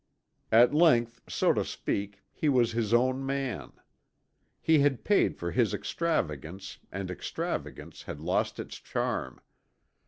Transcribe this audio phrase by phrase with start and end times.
[0.51, 3.73] At length, so to speak, he was his own man.
[4.59, 9.39] He had paid for his extravagance and extravagance had lost its charm.